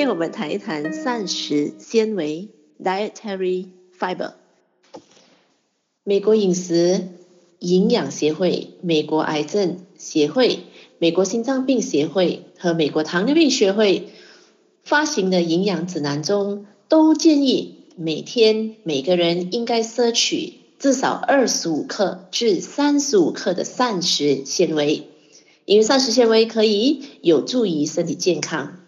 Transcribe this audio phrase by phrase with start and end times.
[0.00, 2.48] 今天我们谈一谈膳食纤维
[2.82, 3.66] （dietary
[3.98, 4.32] fiber）。
[6.04, 7.08] 美国饮食
[7.58, 10.60] 营养协会、美国癌症协会、
[10.98, 14.08] 美国心脏病协会和美国糖尿病学会
[14.84, 25.08] 发行的营养指南中，都建议每天每个人应该摄取至少二十五克至三十五克的膳食纤维，
[25.66, 28.79] 因为膳食纤维可以有助于身体健康。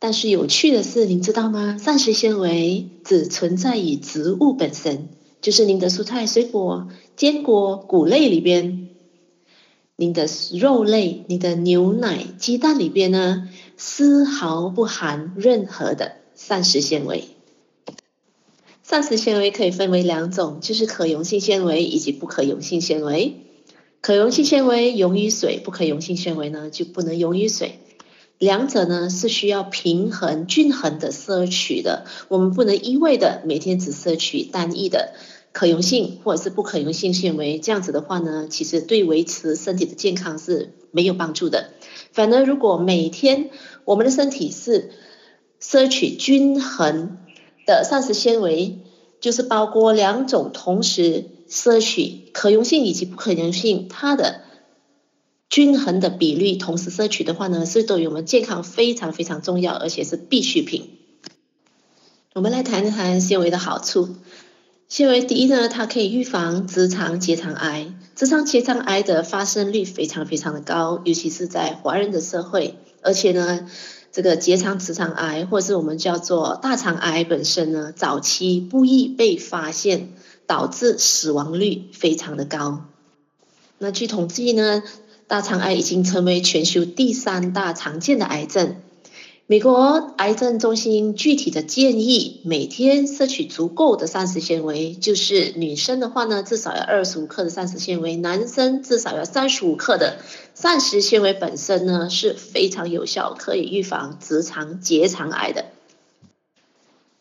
[0.00, 1.76] 但是有趣的是，您知道吗？
[1.76, 5.08] 膳食纤维只存在于植物本身，
[5.40, 8.90] 就是您的蔬菜、水果、坚果、谷类里边，
[9.96, 17.24] 您的肉类、你的牛奶、鸡蛋里边呢，丝毫不含任何的膳食纤维。
[18.84, 23.34] 膳食纤维可以分为两种，就是可溶性纤维以及不可溶性纤维。
[24.00, 27.80] 可溶性纤维溶于水，不可溶性纤维呢就不能溶于水。
[28.38, 35.14] 两者呢是需要平衡、均衡的摄取的，我们不能一味的每天只摄取单一的
[35.52, 41.70] 可溶性或者是不可溶性纤维，这样子的话呢，其实对维持身体的健康是没有帮助的。
[42.12, 43.50] 反而如果每天
[43.84, 44.90] 我们的身体是
[45.58, 47.18] 摄取均衡
[47.66, 48.78] 的膳食纤维，
[49.20, 54.42] 就是包括两种同时摄取可溶性以及不可溶性，它的。
[55.48, 60.90] 均衡的比例，同时摄取的话呢，是对于我们健康非常非常重要，而且是必需品。
[62.34, 64.16] 我们来谈一谈纤维的好处。
[64.88, 67.94] 纤维第一呢，它可以预防直肠结肠癌。
[68.14, 72.76] 直肠结肠癌的发生率非常非常的高，尤其是在华人的社会。
[73.02, 73.68] 而且呢，
[74.12, 80.12] 这个结肠直肠癌，或是我们叫做大肠癌本身呢，早期不易被发现，
[80.46, 82.84] 导致死亡率非常的高。
[83.78, 84.82] 那据统计呢，
[85.28, 88.76] 大肠癌已经成为全球第三大常见的癌症。
[89.46, 100.18] 美国癌症中心具体的建议，每天摄取足够的膳食纤维，就是女生的话呢，至少要二十五克的膳食纤维；男生至少要三十五克的
[100.54, 101.34] 膳食纤维。
[101.34, 105.66] 本身呢是非常有效，可以预防直肠结肠癌的。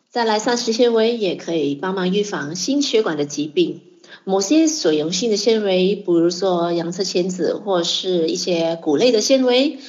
[0.10, 3.82] 再来，膳食纤维也可以帮忙预防心血管的疾病。
[4.24, 9.80] 某些水溶性的纤维，比如说洋车前子或是一些谷类的纤维，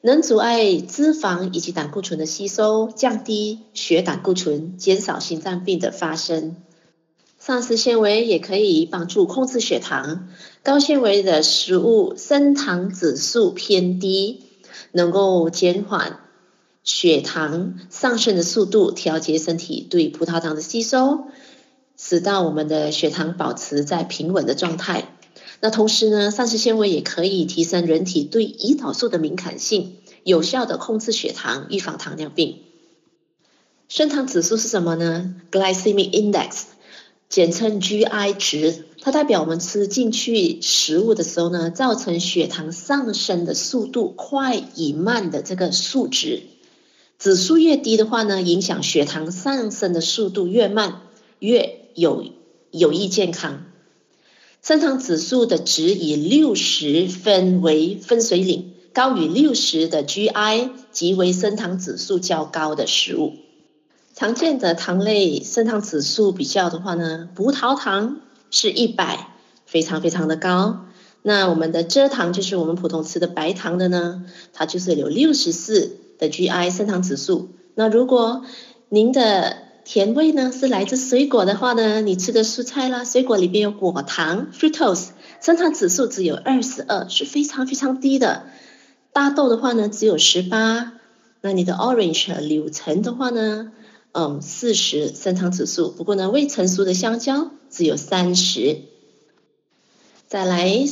[0.00, 6.56] 能阻碍脂肪以及胆固醇的吸收，降低血胆固醇，减少心脏病的发生。
[7.40, 10.28] 膳食纤维也可以帮助控制血糖。
[10.62, 14.42] 高纤维的食物升糖指数偏低，
[14.92, 16.18] 能够减缓
[16.82, 21.26] 血糖上升的速度，调节身体对葡萄糖的吸收。
[22.00, 25.14] 使到我们的血糖保持在平稳的状态。
[25.60, 32.60] 那同时呢，膳食纤维也可以提升人体对胰岛素的敏感性，有效的控制血糖，预防糖尿病。
[33.88, 36.62] 升糖指数是什么呢？Glycemic Index，
[37.28, 46.42] 简称 GI 值，它代表我们吃进去食物的时候呢，造成血糖上升的速度快与慢的这个数值。
[47.18, 51.00] 指数越低的话呢，影响血糖上升的速度越慢，
[51.40, 52.24] 越有
[52.70, 53.64] 有益健康，
[54.62, 63.32] 升糖指数的值以六十分为分水岭，高于六十的 GI 即为升糖指数较高的食物。
[64.14, 68.20] 常见的糖类升糖指数比较的话呢，葡萄糖
[68.52, 69.30] 是一百，
[69.66, 70.84] 非常非常的高。
[71.22, 77.48] 那我们的蔗糖就是我们普通吃的白糖的呢，它就是有六十四的 GI 升糖指数。
[77.74, 78.44] 那如果
[78.88, 85.08] 您的甜味呢是来自水果的话呢，你吃的蔬菜啦，水果里边有果糖 （fructose），
[85.40, 88.42] 升糖指数只有二十二，是非常非常低的。
[89.14, 90.92] 大豆的话呢只有十八，
[91.40, 93.72] 那你的 orange 柳橙的话呢，
[94.12, 95.90] 嗯，四十升糖指数。
[95.90, 98.82] 不过呢，未成熟的香蕉只有三十。
[100.26, 100.84] 再来，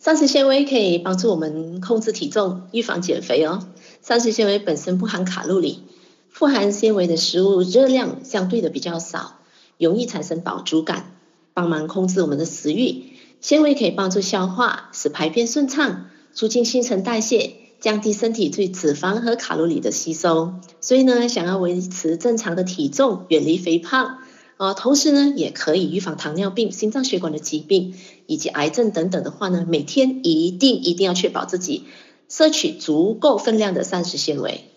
[0.00, 3.68] 膳食纤维可以帮助我们控制体重、预防减肥哦。
[4.02, 5.84] 膳食纤维本身不含卡路里。
[6.30, 9.40] 富含纤维的食物热量相对的比较少，
[9.78, 11.16] 容易产生饱足感，
[11.52, 13.04] 帮忙控制我们的食欲。
[13.40, 20.54] 纤维可以帮助消化，使排便顺畅，促进新陈代谢，降低身体对脂肪和卡路里的吸收。
[20.80, 24.18] 所以呢，想要维持正常的体重，远离肥胖
[24.56, 27.94] 啊，同时呢，也可以预防糖尿病、心脏血管的疾病
[28.26, 31.84] 以及癌症等等的话呢，每天一定一定要确保自己
[32.28, 34.69] 摄取足够分量的膳食纤维。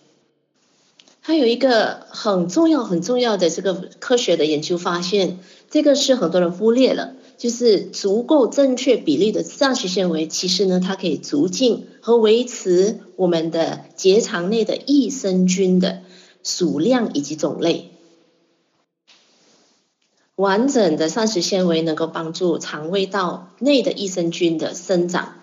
[1.25, 5.39] 它有一个很重要很重要的这个科学的研究发现，
[5.71, 16.01] 这个是很多人忽略了，就是足够正确比例的膳食纤维，其实呢，它可以促进和维持我们的结肠内的益生菌的
[16.43, 17.89] 数量以及种类。
[20.35, 25.35] 完整的膳食纤维能够帮助肠胃道内的益生菌的生长。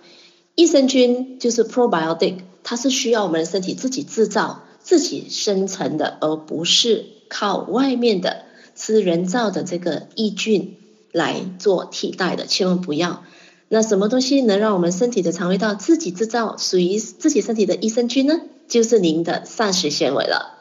[0.56, 8.44] 益生菌就是 probiotic，它是需要我们身体自己制造、自己生成的，而不是靠外面的
[8.75, 10.77] 吃人造的这个益菌
[11.12, 12.47] 来做替代的。
[12.47, 13.23] 千万不要。
[13.69, 18.41] 那什么东西能让我们身体的肠胃道自己制造属于自己身体的益生菌呢？
[18.67, 20.56] 就是您的膳食纤维了。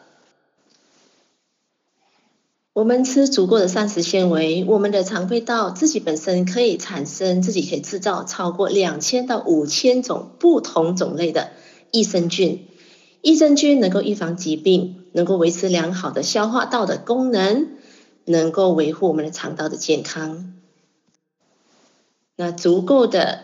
[2.74, 11.50] 我们吃足够的膳食纤维，我们的肠胃道自己本身可以产生，自己可以制造超过两千到五千种不同种类的
[11.92, 12.68] 益生菌。
[13.22, 17.68] 益生菌能够预防疾病，能够维持良好的消化道的功能，
[18.26, 20.54] 能够维护我们的肠道的健康。
[22.36, 23.42] 那足够的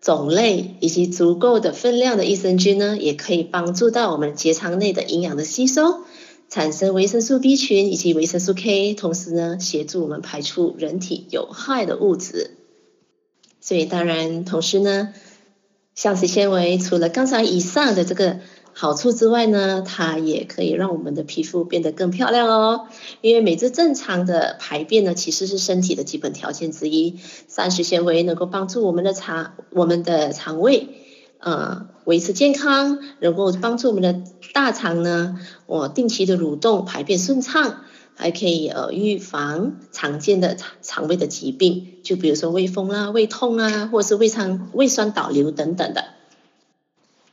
[0.00, 6.04] 种类以及足够的分量的益生菌呢，也可以帮助到我们结肠内的营养的吸收。
[6.48, 12.52] 产生维生素 B 群以及维生素 K，同时呢，协助我们排出人体有害的物质。
[13.60, 15.12] 所以当然，同时呢，
[15.94, 18.38] 膳食纤维除了刚才以上的这个
[18.80, 22.86] 好处之外呢，它也可以让我们的皮肤变得更漂亮哦。
[23.22, 27.18] 因为每次正常的排便呢，其实是身体的基本条件之一。
[27.48, 30.90] 膳食纤维能够帮助我们的肠，我们的肠胃。
[31.40, 34.22] 呃，维持健康，能够帮助我们的
[34.52, 37.80] 大肠呢，我、定期的蠕动，排便顺畅，
[38.14, 46.17] 还可以呃预防常见的肠肠胃的疾病，就比如说胃风啦、胃痛啊，或者是胃肠胃酸倒流等等的。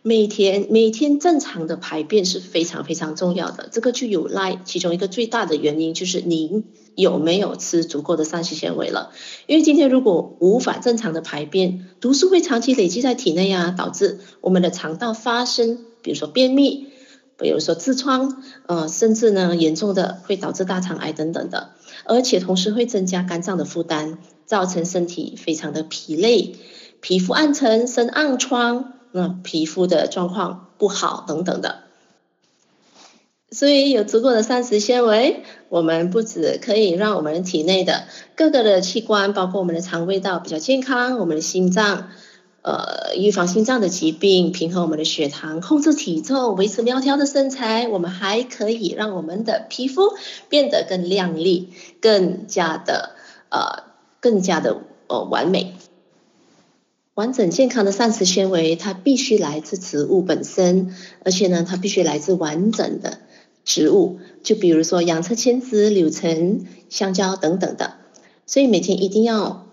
[0.08, 9.10] 每天每天正常的排便是非常非常重要的，这个就有赖其中一个最大的原因就是您有没有吃足够的膳食纤维了。
[9.48, 16.86] 因为今天如果无法正常的排便，毒素会长期累积在体内啊，导致我们的肠道发生，比如说便秘，
[17.40, 21.72] 比如说痔疮，呃，甚至呢严重的会导致大肠癌等等的，
[22.04, 26.58] 而且同时会增加肝脏的负担，造成身体非常的疲累，
[27.02, 28.92] 皮肤暗沉，生暗疮。
[29.18, 31.84] 那皮肤的状况不好等等的，
[33.50, 42.10] 所以有足够的膳食纤维，我们不止可以让我们体内的各个的器官，包括我们的肠胃道比较健康，我们的心脏，
[42.62, 50.12] 呃，预防心脏的疾病，平衡我们的血糖，控制体重，维持苗条的身材，我们还可以让我们的皮肤
[50.50, 51.70] 变得更亮丽，
[52.02, 53.12] 更加的
[53.48, 53.84] 呃，
[54.20, 54.76] 更加的
[55.08, 55.74] 呃完美。
[57.16, 63.20] 完整健康的膳食纤维，它必须来自植物本身，而且呢，它必须来自完整的
[63.64, 67.94] 植物，就比如说洋车前子、柳橙、香蕉等等的。
[68.46, 69.66] 所以每天一定要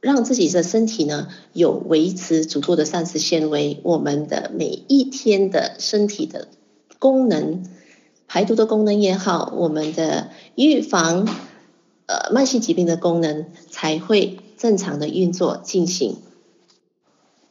[0.00, 6.48] 让自己的身体呢有维持足够的膳食纤维，我们的每一天的身体的
[6.98, 7.62] 功能，
[8.26, 11.28] 排毒的功能也好，我们的预防
[12.06, 16.16] 呃慢性疾病的功能才会正常的运作进行。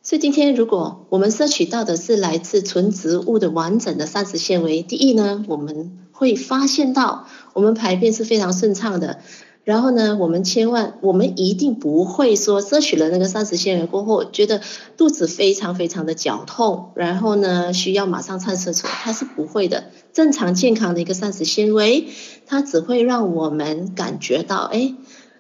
[0.07, 9.19] 所以今天，如果我们摄取到的是来自纯植物的完整的膳食纤维，第一呢，我们会发现到我们排便是非常顺畅的。
[9.66, 14.61] 然后呢，我们千万，我们一定不会说摄取了那个膳食纤维过后，觉得
[14.95, 19.92] 肚子非常非常的绞痛，然后呢，需要马上上厕所，它是不会的。
[20.14, 22.07] 正常健康的一个膳食纤维，
[22.45, 24.95] 它只会让我们感觉到，哎，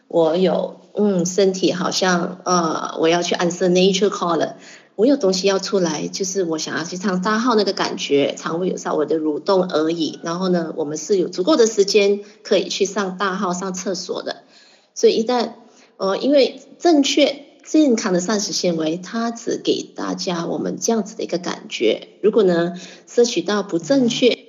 [0.09, 0.81] 我有。
[0.97, 4.55] 嗯，身体好像呃，我要去 answer nature call 了。
[4.95, 10.19] 我有东西要出来，就是我想要去上大号那个感觉，肠胃有稍微的蠕动而已。
[10.23, 14.37] 然后呢，我们是有足够的时间可以去上大号、上厕所的。
[14.95, 15.51] 所以一旦
[15.97, 22.07] 呃，因为正确健康的膳食纤维，它只给大家我们这样子的一个感觉。
[22.23, 22.73] 如果呢，
[23.05, 24.46] 摄取到不正确。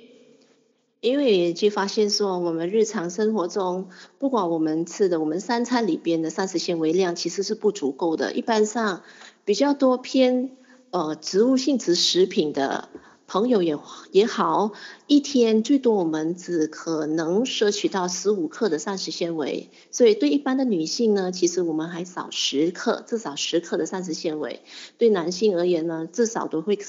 [1.01, 3.87] 因为就发现说，我们日常生活中，
[4.17, 8.33] 不管我们吃的，我们三餐里边的膳食纤维量其实是不足够的。
[8.33, 9.03] 一般上，
[9.45, 10.51] 比较多偏
[10.91, 12.89] 呃植物性质食品的。
[13.29, 13.77] 朋友也
[14.11, 14.71] 也好，
[15.05, 24.61] 一天最多我们只可能摄取到十五克的膳食纤维，所以对一般的女性呢，其实我们还少十克，至少十克的膳食纤维。
[24.97, 26.79] 对男性而言呢，至少都会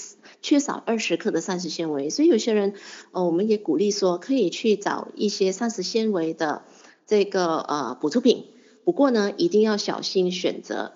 [0.40, 2.08] 缺少二十克的膳食纤维。
[2.08, 2.72] 所以有些人，
[3.12, 6.62] 呃，我们也鼓励说，可以去找一些膳食纤维的
[7.06, 8.46] 这个呃补充品，
[8.84, 10.92] 不过呢，一定要小心选择。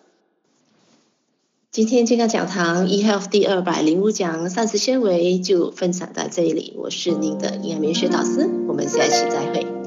[1.75, 9.84] 今天健康讲堂 eHealth 第二百零五讲膳食纤维就分享到这里，我是您的营养美学导师，我们下期再会。